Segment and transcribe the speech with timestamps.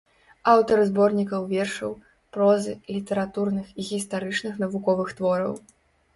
[0.51, 1.93] Аўтар зборнікаў вершаў,
[2.39, 5.53] прозы, літаратурных і гістарычных навуковых твораў.